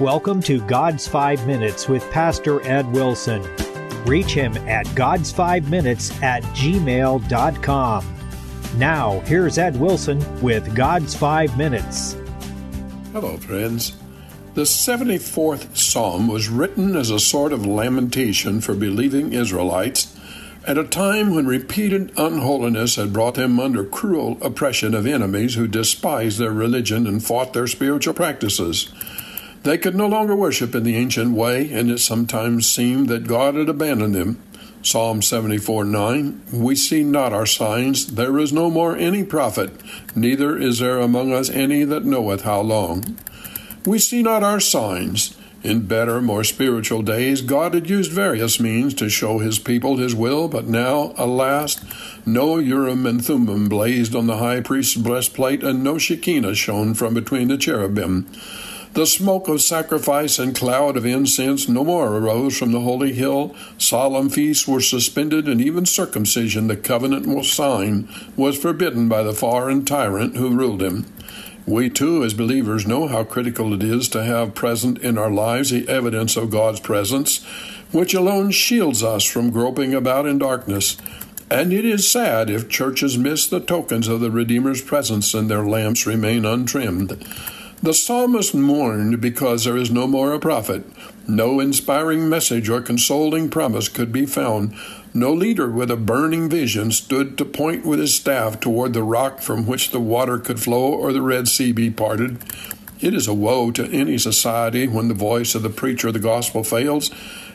Welcome 0.00 0.40
to 0.44 0.62
God's 0.62 1.06
Five 1.06 1.46
Minutes 1.46 1.86
with 1.86 2.10
Pastor 2.10 2.66
Ed 2.66 2.90
Wilson. 2.90 3.46
Reach 4.06 4.32
him 4.32 4.56
at 4.66 4.86
God's 4.94 5.30
Five 5.30 5.68
Minutes 5.68 6.10
at 6.22 6.42
gmail.com. 6.54 8.16
Now, 8.78 9.20
here's 9.26 9.58
Ed 9.58 9.78
Wilson 9.78 10.40
with 10.40 10.74
God's 10.74 11.14
Five 11.14 11.54
Minutes. 11.58 12.16
Hello, 13.12 13.36
friends. 13.36 13.94
The 14.54 14.62
74th 14.62 15.76
Psalm 15.76 16.28
was 16.28 16.48
written 16.48 16.96
as 16.96 17.10
a 17.10 17.20
sort 17.20 17.52
of 17.52 17.66
lamentation 17.66 18.62
for 18.62 18.74
believing 18.74 19.34
Israelites 19.34 20.18
at 20.66 20.78
a 20.78 20.84
time 20.84 21.34
when 21.34 21.46
repeated 21.46 22.10
unholiness 22.16 22.96
had 22.96 23.12
brought 23.12 23.34
them 23.34 23.60
under 23.60 23.84
cruel 23.84 24.38
oppression 24.40 24.94
of 24.94 25.06
enemies 25.06 25.56
who 25.56 25.68
despised 25.68 26.38
their 26.38 26.52
religion 26.52 27.06
and 27.06 27.22
fought 27.22 27.52
their 27.52 27.66
spiritual 27.66 28.14
practices. 28.14 28.90
They 29.62 29.76
could 29.76 29.94
no 29.94 30.06
longer 30.06 30.34
worship 30.34 30.74
in 30.74 30.84
the 30.84 30.96
ancient 30.96 31.32
way, 31.32 31.70
and 31.70 31.90
it 31.90 31.98
sometimes 31.98 32.66
seemed 32.66 33.08
that 33.08 33.26
God 33.26 33.54
had 33.54 33.68
abandoned 33.68 34.14
them. 34.14 34.42
Psalm 34.82 35.20
74 35.20 35.84
9 35.84 36.42
We 36.52 36.74
see 36.74 37.04
not 37.04 37.34
our 37.34 37.44
signs, 37.44 38.14
there 38.14 38.38
is 38.38 38.52
no 38.52 38.70
more 38.70 38.96
any 38.96 39.22
prophet, 39.22 39.72
neither 40.14 40.56
is 40.56 40.78
there 40.78 40.98
among 40.98 41.34
us 41.34 41.50
any 41.50 41.84
that 41.84 42.06
knoweth 42.06 42.42
how 42.42 42.62
long. 42.62 43.18
We 43.84 43.98
see 43.98 44.22
not 44.22 44.42
our 44.42 44.60
signs. 44.60 45.36
In 45.62 45.86
better, 45.86 46.22
more 46.22 46.42
spiritual 46.42 47.02
days, 47.02 47.42
God 47.42 47.74
had 47.74 47.90
used 47.90 48.10
various 48.10 48.58
means 48.58 48.94
to 48.94 49.10
show 49.10 49.40
his 49.40 49.58
people 49.58 49.98
his 49.98 50.14
will, 50.14 50.48
but 50.48 50.66
now, 50.66 51.12
alas, 51.18 51.78
no 52.24 52.56
Urim 52.56 53.04
and 53.04 53.22
Thummim 53.22 53.68
blazed 53.68 54.14
on 54.14 54.26
the 54.26 54.38
high 54.38 54.62
priest's 54.62 54.96
breastplate, 54.96 55.62
and 55.62 55.84
no 55.84 55.98
Shekinah 55.98 56.54
shone 56.54 56.94
from 56.94 57.12
between 57.12 57.48
the 57.48 57.58
cherubim. 57.58 58.26
The 58.92 59.06
smoke 59.06 59.46
of 59.46 59.62
sacrifice 59.62 60.40
and 60.40 60.54
cloud 60.54 60.96
of 60.96 61.06
incense 61.06 61.68
no 61.68 61.84
more 61.84 62.16
arose 62.16 62.58
from 62.58 62.72
the 62.72 62.80
holy 62.80 63.12
hill. 63.12 63.54
Solemn 63.78 64.28
feasts 64.28 64.66
were 64.66 64.80
suspended, 64.80 65.48
and 65.48 65.60
even 65.60 65.86
circumcision, 65.86 66.66
the 66.66 66.76
covenant 66.76 67.24
was 67.24 67.52
sign, 67.52 68.08
was 68.36 68.58
forbidden 68.58 69.08
by 69.08 69.22
the 69.22 69.32
foreign 69.32 69.84
tyrant 69.84 70.36
who 70.36 70.56
ruled 70.56 70.82
him. 70.82 71.06
We 71.66 71.88
too, 71.88 72.24
as 72.24 72.34
believers, 72.34 72.84
know 72.84 73.06
how 73.06 73.22
critical 73.22 73.72
it 73.72 73.84
is 73.84 74.08
to 74.08 74.24
have 74.24 74.56
present 74.56 74.98
in 74.98 75.16
our 75.16 75.30
lives 75.30 75.70
the 75.70 75.88
evidence 75.88 76.36
of 76.36 76.50
God's 76.50 76.80
presence, 76.80 77.44
which 77.92 78.12
alone 78.12 78.50
shields 78.50 79.04
us 79.04 79.22
from 79.22 79.50
groping 79.50 79.94
about 79.94 80.26
in 80.26 80.38
darkness. 80.38 80.96
And 81.48 81.72
it 81.72 81.84
is 81.84 82.10
sad 82.10 82.50
if 82.50 82.68
churches 82.68 83.16
miss 83.16 83.46
the 83.46 83.60
tokens 83.60 84.08
of 84.08 84.18
the 84.18 84.32
Redeemer's 84.32 84.82
presence 84.82 85.32
and 85.32 85.48
their 85.48 85.64
lamps 85.64 86.06
remain 86.06 86.44
untrimmed. 86.44 87.24
The 87.82 87.94
psalmist 87.94 88.54
mourned 88.54 89.22
because 89.22 89.64
there 89.64 89.78
is 89.78 89.90
no 89.90 90.06
more 90.06 90.34
a 90.34 90.38
prophet. 90.38 90.84
No 91.26 91.60
inspiring 91.60 92.28
message 92.28 92.68
or 92.68 92.82
consoling 92.82 93.48
promise 93.48 93.88
could 93.88 94.12
be 94.12 94.26
found. 94.26 94.74
No 95.14 95.32
leader 95.32 95.70
with 95.70 95.90
a 95.90 95.96
burning 95.96 96.50
vision 96.50 96.90
stood 96.90 97.38
to 97.38 97.46
point 97.46 97.86
with 97.86 97.98
his 97.98 98.14
staff 98.14 98.60
toward 98.60 98.92
the 98.92 99.02
rock 99.02 99.40
from 99.40 99.66
which 99.66 99.92
the 99.92 100.00
water 100.00 100.38
could 100.38 100.60
flow 100.60 100.92
or 100.92 101.14
the 101.14 101.22
Red 101.22 101.48
Sea 101.48 101.72
be 101.72 101.90
parted. 101.90 102.44
It 103.00 103.14
is 103.14 103.26
a 103.26 103.32
woe 103.32 103.70
to 103.70 103.90
any 103.90 104.18
society 104.18 104.86
when 104.86 105.08
the 105.08 105.14
voice 105.14 105.54
of 105.54 105.62
the 105.62 105.70
preacher 105.70 106.08
of 106.08 106.12
the 106.12 106.20
gospel 106.20 106.62
fails 106.62 107.10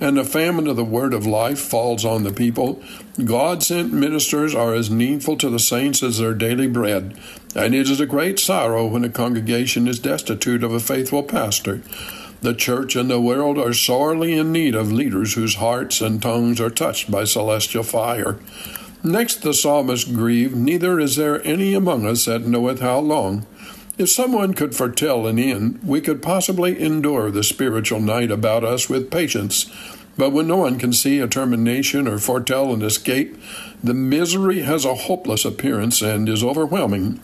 and 0.00 0.16
the 0.16 0.24
famine 0.24 0.66
of 0.66 0.76
the 0.76 0.84
word 0.84 1.12
of 1.12 1.26
life 1.26 1.58
falls 1.58 2.04
on 2.04 2.24
the 2.24 2.32
people. 2.32 2.82
God 3.22 3.62
sent 3.62 3.92
ministers 3.92 4.54
are 4.54 4.74
as 4.74 4.90
needful 4.90 5.36
to 5.36 5.50
the 5.50 5.58
saints 5.58 6.02
as 6.02 6.18
their 6.18 6.34
daily 6.34 6.66
bread, 6.66 7.16
and 7.54 7.74
it 7.74 7.88
is 7.90 8.00
a 8.00 8.06
great 8.06 8.38
sorrow 8.38 8.86
when 8.86 9.04
a 9.04 9.10
congregation 9.10 9.86
is 9.86 9.98
destitute 9.98 10.64
of 10.64 10.72
a 10.72 10.80
faithful 10.80 11.22
pastor. 11.22 11.82
The 12.40 12.54
church 12.54 12.96
and 12.96 13.10
the 13.10 13.20
world 13.20 13.58
are 13.58 13.74
sorely 13.74 14.32
in 14.32 14.50
need 14.50 14.74
of 14.74 14.90
leaders 14.90 15.34
whose 15.34 15.56
hearts 15.56 16.00
and 16.00 16.22
tongues 16.22 16.58
are 16.60 16.70
touched 16.70 17.10
by 17.10 17.24
celestial 17.24 17.82
fire. 17.82 18.38
Next, 19.04 19.42
the 19.42 19.52
psalmist 19.52 20.14
grieved, 20.14 20.56
Neither 20.56 20.98
is 20.98 21.16
there 21.16 21.46
any 21.46 21.74
among 21.74 22.06
us 22.06 22.24
that 22.24 22.46
knoweth 22.46 22.80
how 22.80 23.00
long. 23.00 23.46
If 24.00 24.08
someone 24.08 24.54
could 24.54 24.74
foretell 24.74 25.26
an 25.26 25.38
end, 25.38 25.80
we 25.84 26.00
could 26.00 26.22
possibly 26.22 26.80
endure 26.80 27.30
the 27.30 27.44
spiritual 27.44 28.00
night 28.00 28.30
about 28.30 28.64
us 28.64 28.88
with 28.88 29.10
patience. 29.10 29.70
But 30.16 30.30
when 30.30 30.46
no 30.46 30.58
one 30.58 30.78
can 30.78 30.92
see 30.92 31.18
a 31.18 31.28
termination 31.28 32.06
or 32.06 32.18
foretell 32.18 32.72
an 32.72 32.82
escape, 32.82 33.36
the 33.82 33.94
misery 33.94 34.60
has 34.60 34.84
a 34.84 34.94
hopeless 34.94 35.44
appearance 35.44 36.02
and 36.02 36.28
is 36.28 36.44
overwhelming. 36.44 37.20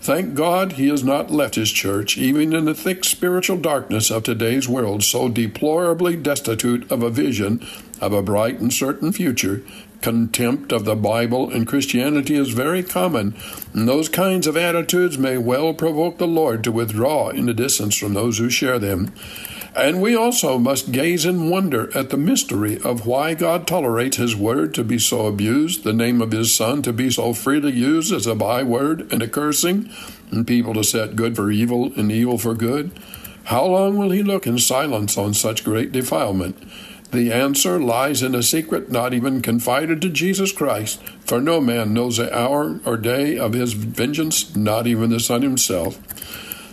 Thank 0.00 0.34
God 0.34 0.72
he 0.72 0.88
has 0.88 1.04
not 1.04 1.30
left 1.30 1.54
his 1.54 1.70
church, 1.70 2.18
even 2.18 2.52
in 2.52 2.64
the 2.64 2.74
thick 2.74 3.04
spiritual 3.04 3.56
darkness 3.56 4.10
of 4.10 4.24
today's 4.24 4.68
world, 4.68 5.04
so 5.04 5.28
deplorably 5.28 6.16
destitute 6.16 6.90
of 6.90 7.04
a 7.04 7.10
vision 7.10 7.64
of 8.02 8.12
a 8.12 8.20
bright 8.22 8.60
and 8.60 8.72
certain 8.72 9.12
future, 9.12 9.62
Contempt 10.02 10.72
of 10.72 10.84
the 10.84 10.96
Bible 10.96 11.48
and 11.48 11.66
Christianity 11.66 12.34
is 12.34 12.50
very 12.50 12.82
common, 12.82 13.34
and 13.72 13.86
those 13.86 14.08
kinds 14.08 14.48
of 14.48 14.56
attitudes 14.56 15.16
may 15.16 15.38
well 15.38 15.72
provoke 15.72 16.18
the 16.18 16.26
Lord 16.26 16.64
to 16.64 16.72
withdraw 16.72 17.28
in 17.28 17.46
the 17.46 17.54
distance 17.54 17.96
from 17.96 18.12
those 18.12 18.38
who 18.38 18.50
share 18.50 18.80
them. 18.80 19.12
And 19.76 20.02
we 20.02 20.16
also 20.16 20.58
must 20.58 20.92
gaze 20.92 21.24
in 21.24 21.48
wonder 21.48 21.96
at 21.96 22.10
the 22.10 22.18
mystery 22.18 22.78
of 22.82 23.06
why 23.06 23.34
God 23.34 23.66
tolerates 23.66 24.16
His 24.16 24.36
Word 24.36 24.74
to 24.74 24.84
be 24.84 24.98
so 24.98 25.26
abused, 25.26 25.84
the 25.84 25.94
name 25.94 26.20
of 26.20 26.32
His 26.32 26.54
Son 26.54 26.82
to 26.82 26.92
be 26.92 27.08
so 27.08 27.32
freely 27.32 27.72
used 27.72 28.12
as 28.12 28.26
a 28.26 28.34
byword 28.34 29.10
and 29.12 29.22
a 29.22 29.28
cursing, 29.28 29.88
and 30.30 30.46
people 30.46 30.74
to 30.74 30.84
set 30.84 31.16
good 31.16 31.36
for 31.36 31.50
evil 31.50 31.92
and 31.96 32.10
evil 32.10 32.36
for 32.36 32.54
good. 32.54 32.90
How 33.44 33.64
long 33.64 33.96
will 33.96 34.10
He 34.10 34.22
look 34.22 34.46
in 34.46 34.58
silence 34.58 35.16
on 35.16 35.32
such 35.32 35.64
great 35.64 35.92
defilement? 35.92 36.56
The 37.12 37.30
answer 37.30 37.78
lies 37.78 38.22
in 38.22 38.34
a 38.34 38.42
secret 38.42 38.90
not 38.90 39.12
even 39.12 39.42
confided 39.42 40.00
to 40.00 40.08
Jesus 40.08 40.50
Christ, 40.50 41.02
for 41.20 41.42
no 41.42 41.60
man 41.60 41.92
knows 41.92 42.16
the 42.16 42.34
hour 42.34 42.80
or 42.86 42.96
day 42.96 43.36
of 43.36 43.52
his 43.52 43.74
vengeance, 43.74 44.56
not 44.56 44.86
even 44.86 45.10
the 45.10 45.20
Son 45.20 45.42
himself. 45.42 45.98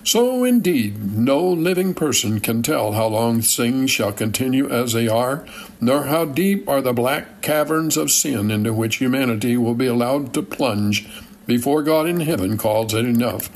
So 0.06 0.46
indeed, 0.46 1.18
no 1.18 1.46
living 1.46 1.94
person 1.94 2.40
can 2.40 2.64
tell 2.64 2.94
how 2.94 3.08
long 3.08 3.42
things 3.42 3.92
shall 3.92 4.14
continue 4.14 4.70
as 4.70 4.94
they 4.94 5.10
are, 5.10 5.46
nor 5.82 6.06
how 6.06 6.24
deep 6.24 6.70
are 6.70 6.82
the 6.82 6.94
black 6.94 7.42
caverns 7.42 7.98
of 7.98 8.10
sin 8.10 8.50
into 8.50 8.72
which 8.72 8.96
humanity 8.96 9.58
will 9.58 9.76
be 9.76 9.88
allowed 9.88 10.34
to 10.36 10.42
plunge 10.42 11.06
before 11.48 11.84
God 11.84 12.08
in 12.08 12.22
heaven 12.22 12.58
calls 12.58 12.94
it 12.94 13.04
enough. 13.04 13.50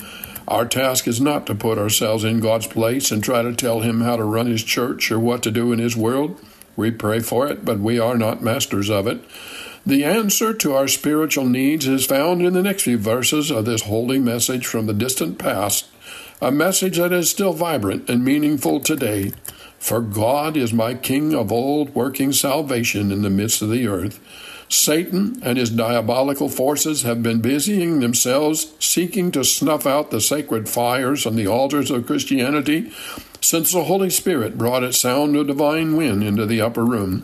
Our 0.46 0.66
task 0.66 1.08
is 1.08 1.18
not 1.18 1.46
to 1.46 1.54
put 1.54 1.78
ourselves 1.78 2.24
in 2.24 2.40
God's 2.40 2.66
place 2.66 3.10
and 3.10 3.24
try 3.24 3.40
to 3.40 3.54
tell 3.54 3.80
Him 3.80 4.02
how 4.02 4.16
to 4.16 4.24
run 4.24 4.46
His 4.46 4.62
church 4.62 5.10
or 5.10 5.18
what 5.18 5.42
to 5.44 5.50
do 5.50 5.72
in 5.72 5.78
His 5.78 5.96
world. 5.96 6.38
We 6.76 6.90
pray 6.90 7.20
for 7.20 7.46
it, 7.46 7.64
but 7.64 7.78
we 7.78 7.98
are 7.98 8.16
not 8.16 8.42
masters 8.42 8.90
of 8.90 9.06
it. 9.06 9.20
The 9.86 10.04
answer 10.04 10.54
to 10.54 10.74
our 10.74 10.88
spiritual 10.88 11.44
needs 11.44 11.86
is 11.86 12.06
found 12.06 12.40
in 12.40 12.54
the 12.54 12.62
next 12.62 12.82
few 12.82 12.96
verses 12.96 13.50
of 13.50 13.66
this 13.66 13.82
holy 13.82 14.18
message 14.18 14.66
from 14.66 14.86
the 14.86 14.94
distant 14.94 15.38
past, 15.38 15.86
a 16.40 16.50
message 16.50 16.96
that 16.96 17.12
is 17.12 17.30
still 17.30 17.52
vibrant 17.52 18.08
and 18.08 18.24
meaningful 18.24 18.80
today. 18.80 19.32
For 19.78 20.00
God 20.00 20.56
is 20.56 20.72
my 20.72 20.94
King 20.94 21.34
of 21.34 21.52
old, 21.52 21.94
working 21.94 22.32
salvation 22.32 23.12
in 23.12 23.20
the 23.20 23.28
midst 23.28 23.60
of 23.60 23.68
the 23.68 23.86
earth. 23.86 24.18
Satan 24.70 25.38
and 25.42 25.58
his 25.58 25.68
diabolical 25.68 26.48
forces 26.48 27.02
have 27.02 27.22
been 27.22 27.42
busying 27.42 28.00
themselves 28.00 28.72
seeking 28.80 29.30
to 29.32 29.44
snuff 29.44 29.86
out 29.86 30.10
the 30.10 30.20
sacred 30.22 30.68
fires 30.68 31.26
on 31.26 31.36
the 31.36 31.46
altars 31.46 31.90
of 31.90 32.06
Christianity 32.06 32.90
since 33.44 33.72
the 33.72 33.84
Holy 33.84 34.08
Spirit 34.08 34.56
brought 34.56 34.82
its 34.82 34.98
sound 34.98 35.36
of 35.36 35.46
divine 35.46 35.96
wind 35.96 36.24
into 36.24 36.46
the 36.46 36.60
upper 36.60 36.84
room. 36.84 37.22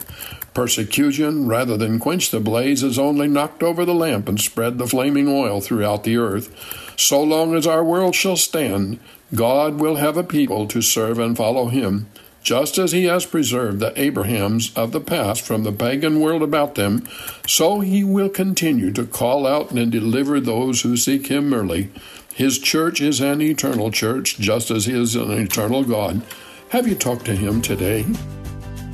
Persecution, 0.53 1.47
rather 1.47 1.77
than 1.77 1.99
quench 1.99 2.31
the 2.31 2.41
blaze, 2.41 2.83
has 2.83 2.99
only 2.99 3.27
knocked 3.27 3.63
over 3.63 3.85
the 3.85 3.95
lamp 3.95 4.29
and 4.29 4.39
spread 4.39 4.77
the 4.77 4.87
flaming 4.87 5.29
oil 5.29 5.61
throughout 5.61 6.05
the 6.05 6.19
earth. 6.19 6.55
So 6.99 7.23
long 7.23 7.55
as 7.55 7.67
our 7.67 7.83
world 7.83 8.15
shall 8.15 8.37
stand, 8.37 8.99
God 9.35 9.81
will 9.81 9.97
have 9.97 10.17
a 10.19 10.25
people 10.25 10.67
to 10.69 10.83
serve 10.83 11.19
and 11.19 11.37
follow 11.37 11.69
Him, 11.69 12.09
just 12.43 12.79
as 12.79 12.93
He 12.93 13.05
has 13.05 13.27
preserved 13.27 13.81
the 13.81 13.99
Abrahams 14.01 14.75
of 14.77 14.93
the 14.93 15.01
past 15.01 15.43
from 15.43 15.63
the 15.63 15.73
pagan 15.73 16.21
world 16.21 16.43
about 16.43 16.75
them, 16.75 17.07
so 17.47 17.81
He 17.81 18.05
will 18.05 18.29
continue 18.29 18.93
to 18.93 19.05
call 19.05 19.47
out 19.47 19.71
and 19.71 19.93
deliver 19.93 20.41
those 20.41 20.83
who 20.83 20.97
seek 20.97 21.29
Him 21.29 21.53
early. 21.53 21.91
His 22.35 22.59
church 22.59 23.01
is 23.01 23.21
an 23.21 23.43
eternal 23.43 23.91
church, 23.91 24.39
just 24.39 24.71
as 24.71 24.87
He 24.87 24.99
is 24.99 25.17
an 25.17 25.31
eternal 25.31 25.85
God. 25.85 26.23
Have 26.71 26.89
you 26.89 26.95
talked 26.95 27.27
to 27.27 27.37
Him 27.37 27.61
today? 27.61 28.07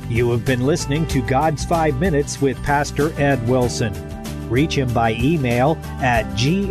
You 0.09 0.31
have 0.31 0.45
been 0.45 0.65
listening 0.65 1.05
to 1.07 1.21
God's 1.21 1.65
Five 1.65 1.99
Minutes 1.99 2.41
with 2.41 2.61
Pastor 2.63 3.13
Ed 3.19 3.45
Wilson. 3.47 3.93
Reach 4.49 4.77
him 4.77 4.93
by 4.93 5.13
email 5.13 5.77
at 6.01 6.25
godsfive 6.27 6.69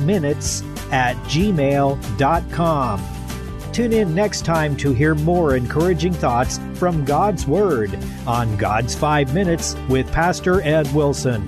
minutes 0.00 0.62
at 0.92 1.16
gmail.com. 1.16 3.17
Tune 3.78 3.92
in 3.92 4.12
next 4.12 4.44
time 4.44 4.76
to 4.78 4.92
hear 4.92 5.14
more 5.14 5.54
encouraging 5.54 6.12
thoughts 6.12 6.58
from 6.74 7.04
God's 7.04 7.46
Word 7.46 7.96
on 8.26 8.56
God's 8.56 8.96
Five 8.96 9.32
Minutes 9.32 9.76
with 9.88 10.10
Pastor 10.10 10.60
Ed 10.62 10.92
Wilson. 10.92 11.46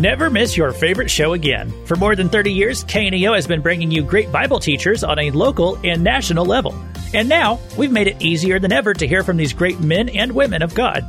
Never 0.00 0.30
miss 0.30 0.56
your 0.56 0.72
favorite 0.72 1.10
show 1.10 1.34
again. 1.34 1.74
For 1.84 1.96
more 1.96 2.16
than 2.16 2.30
30 2.30 2.50
years, 2.50 2.82
KNEO 2.84 3.34
has 3.34 3.46
been 3.46 3.60
bringing 3.60 3.90
you 3.90 4.02
great 4.02 4.32
Bible 4.32 4.60
teachers 4.60 5.04
on 5.04 5.18
a 5.18 5.30
local 5.32 5.78
and 5.84 6.02
national 6.02 6.46
level. 6.46 6.74
And 7.12 7.28
now, 7.28 7.60
we've 7.76 7.92
made 7.92 8.06
it 8.06 8.22
easier 8.22 8.58
than 8.58 8.72
ever 8.72 8.94
to 8.94 9.06
hear 9.06 9.22
from 9.22 9.36
these 9.36 9.52
great 9.52 9.78
men 9.78 10.08
and 10.08 10.32
women 10.32 10.62
of 10.62 10.74
God. 10.74 11.04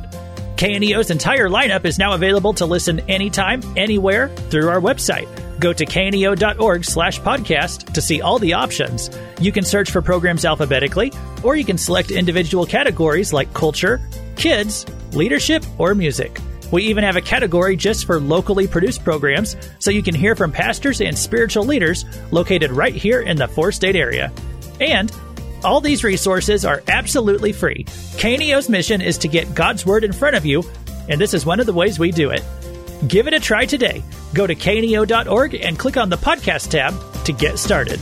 KNEO's 0.60 1.10
entire 1.10 1.48
lineup 1.48 1.86
is 1.86 1.98
now 1.98 2.12
available 2.12 2.52
to 2.52 2.66
listen 2.66 3.00
anytime, 3.08 3.62
anywhere 3.78 4.28
through 4.50 4.68
our 4.68 4.78
website. 4.78 5.26
Go 5.58 5.72
to 5.72 5.86
kneo.org 5.86 6.84
slash 6.84 7.18
podcast 7.18 7.94
to 7.94 8.02
see 8.02 8.20
all 8.20 8.38
the 8.38 8.52
options. 8.52 9.08
You 9.40 9.52
can 9.52 9.64
search 9.64 9.90
for 9.90 10.02
programs 10.02 10.44
alphabetically, 10.44 11.14
or 11.42 11.56
you 11.56 11.64
can 11.64 11.78
select 11.78 12.10
individual 12.10 12.66
categories 12.66 13.32
like 13.32 13.54
culture, 13.54 14.06
kids, 14.36 14.84
leadership, 15.12 15.64
or 15.78 15.94
music. 15.94 16.38
We 16.70 16.82
even 16.82 17.04
have 17.04 17.16
a 17.16 17.22
category 17.22 17.74
just 17.74 18.04
for 18.04 18.20
locally 18.20 18.68
produced 18.68 19.02
programs, 19.02 19.56
so 19.78 19.90
you 19.90 20.02
can 20.02 20.14
hear 20.14 20.36
from 20.36 20.52
pastors 20.52 21.00
and 21.00 21.16
spiritual 21.16 21.64
leaders 21.64 22.04
located 22.32 22.70
right 22.70 22.94
here 22.94 23.22
in 23.22 23.38
the 23.38 23.48
four 23.48 23.72
state 23.72 23.96
area. 23.96 24.30
And 24.78 25.10
all 25.64 25.80
these 25.80 26.04
resources 26.04 26.64
are 26.64 26.82
absolutely 26.88 27.52
free. 27.52 27.84
KNEO's 28.16 28.68
mission 28.68 29.00
is 29.00 29.18
to 29.18 29.28
get 29.28 29.54
God's 29.54 29.84
Word 29.84 30.04
in 30.04 30.12
front 30.12 30.36
of 30.36 30.46
you, 30.46 30.62
and 31.08 31.20
this 31.20 31.34
is 31.34 31.46
one 31.46 31.60
of 31.60 31.66
the 31.66 31.72
ways 31.72 31.98
we 31.98 32.10
do 32.10 32.30
it. 32.30 32.42
Give 33.06 33.26
it 33.26 33.34
a 33.34 33.40
try 33.40 33.66
today. 33.66 34.02
Go 34.34 34.46
to 34.46 34.54
kneo.org 34.54 35.54
and 35.54 35.78
click 35.78 35.96
on 35.96 36.10
the 36.10 36.16
podcast 36.16 36.70
tab 36.70 36.94
to 37.24 37.32
get 37.32 37.58
started. 37.58 37.98